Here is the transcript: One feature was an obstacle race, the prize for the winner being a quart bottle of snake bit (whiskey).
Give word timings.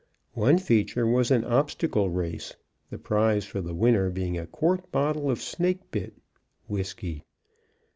One 0.33 0.57
feature 0.57 1.05
was 1.05 1.29
an 1.29 1.45
obstacle 1.45 2.09
race, 2.09 2.55
the 2.89 2.97
prize 2.97 3.45
for 3.45 3.61
the 3.61 3.75
winner 3.75 4.09
being 4.09 4.35
a 4.35 4.47
quart 4.47 4.91
bottle 4.91 5.29
of 5.29 5.39
snake 5.39 5.91
bit 5.91 6.15
(whiskey). 6.67 7.23